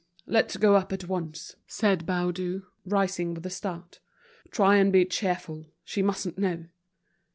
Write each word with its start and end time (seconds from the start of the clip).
"Let's 0.25 0.57
go 0.57 0.75
up 0.75 0.91
at 0.91 1.07
once," 1.07 1.57
said 1.67 2.07
Baudu, 2.07 2.63
rising 2.85 3.35
with 3.35 3.45
a 3.45 3.51
start. 3.51 3.99
"Try 4.49 4.77
and 4.77 4.91
be 4.91 5.05
cheerful, 5.05 5.67
she 5.83 6.01
mustn't 6.01 6.39
know." 6.39 6.65